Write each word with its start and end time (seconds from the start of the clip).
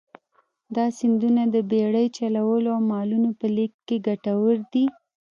دا 0.75 0.85
سیندونه 0.97 1.43
د 1.55 1.57
بېړۍ 1.71 2.07
چلولو 2.17 2.69
او 2.75 2.81
مالونو 2.91 3.29
په 3.39 3.47
لېږد 3.55 3.79
کې 3.87 3.97
کټوردي. 4.05 4.85